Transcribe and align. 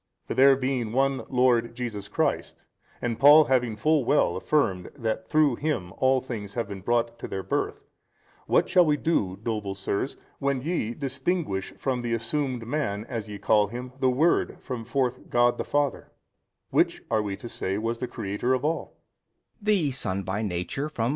For 0.25 0.33
there 0.33 0.55
being 0.55 0.93
One 0.93 1.21
Lord 1.29 1.75
Jesus 1.75 2.07
Christ 2.07 2.65
and 3.03 3.19
Paul 3.19 3.43
having 3.43 3.75
full 3.75 4.03
well 4.03 4.35
affirmed 4.35 4.89
that 4.95 5.27
through 5.29 5.57
Him 5.57 5.93
all 5.99 6.19
things 6.19 6.55
have 6.55 6.67
been 6.67 6.81
brought 6.81 7.19
to 7.19 7.27
their 7.27 7.43
birth, 7.43 7.83
what 8.47 8.67
shall 8.67 8.83
we 8.83 8.97
do, 8.97 9.37
noble 9.45 9.75
sirs, 9.75 10.17
when 10.39 10.63
ye 10.63 10.95
distinguish 10.95 11.71
from 11.77 12.01
the 12.01 12.15
assumed 12.15 12.65
man 12.65 13.05
as 13.09 13.29
ye 13.29 13.37
call 13.37 13.67
him, 13.67 13.91
the 13.99 14.09
Word 14.09 14.57
from 14.59 14.85
forth 14.85 15.29
God 15.29 15.59
the 15.59 15.63
Father? 15.65 16.11
which 16.71 17.03
are 17.11 17.21
we 17.21 17.37
to 17.37 17.47
say 17.47 17.77
was 17.77 17.99
the 17.99 18.07
Creator 18.07 18.55
of 18.55 18.65
all? 18.65 18.97